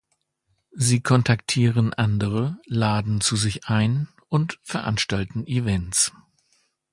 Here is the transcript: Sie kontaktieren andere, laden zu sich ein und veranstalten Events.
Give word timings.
Sie 0.73 1.01
kontaktieren 1.01 1.93
andere, 1.93 2.57
laden 2.65 3.21
zu 3.21 3.35
sich 3.35 3.65
ein 3.65 4.07
und 4.29 4.57
veranstalten 4.63 5.45
Events. 5.45 6.11